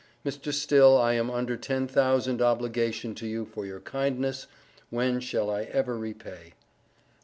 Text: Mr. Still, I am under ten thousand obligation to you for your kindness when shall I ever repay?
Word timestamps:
Mr. 0.25 0.51
Still, 0.51 0.97
I 0.97 1.13
am 1.13 1.29
under 1.29 1.55
ten 1.55 1.87
thousand 1.87 2.41
obligation 2.41 3.13
to 3.13 3.27
you 3.27 3.45
for 3.45 3.67
your 3.67 3.79
kindness 3.81 4.47
when 4.89 5.19
shall 5.19 5.51
I 5.51 5.65
ever 5.65 5.95
repay? 5.95 6.55